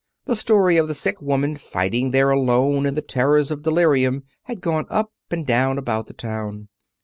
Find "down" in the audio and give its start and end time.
5.45-5.77